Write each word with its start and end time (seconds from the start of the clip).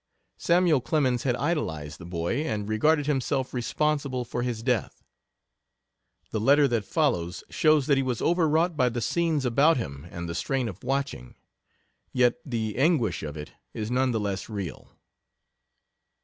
Samuel 0.39 0.81
Clemens 0.81 1.21
had 1.21 1.35
idolized 1.35 1.99
the 1.99 2.07
boy, 2.07 2.37
and 2.43 2.67
regarded 2.67 3.05
himself 3.05 3.53
responsible 3.53 4.25
for 4.25 4.41
his 4.41 4.63
death. 4.63 5.03
The 6.31 6.39
letter 6.39 6.67
that 6.69 6.85
follows 6.85 7.43
shows 7.51 7.85
that 7.85 7.97
he 7.97 8.01
was 8.01 8.19
overwrought 8.19 8.75
by 8.75 8.89
the 8.89 8.99
scenes 8.99 9.45
about 9.45 9.77
him 9.77 10.07
and 10.09 10.27
the 10.27 10.33
strain 10.33 10.67
of 10.67 10.83
watching, 10.83 11.35
yet 12.11 12.37
the 12.43 12.77
anguish 12.79 13.21
of 13.21 13.37
it 13.37 13.51
is 13.75 13.91
none 13.91 14.09
the 14.09 14.19
less 14.19 14.49
real. 14.49 14.87